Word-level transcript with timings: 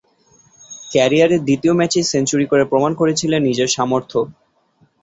ক্যারিয়ারের 0.91 1.41
দ্বিতীয় 1.43 1.73
ম্যাচেই 1.75 2.09
সেঞ্চুরি 2.11 2.45
করে 2.47 2.63
প্রমাণ 2.65 2.91
করেছিলেন 2.95 3.41
নিজের 3.43 3.69
সামর্থ্য। 3.75 4.19